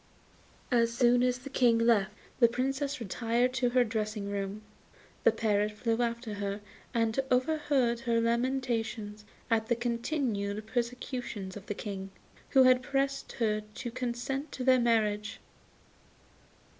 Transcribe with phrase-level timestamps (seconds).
[0.71, 4.63] As soon as the King left, the Princess retired to her dressing room,
[5.23, 6.59] the parrot flew after her
[6.91, 12.09] and overheard her lamentations at the continued persecutions of the King,
[12.49, 15.39] who had pressed her to consent to their marriage.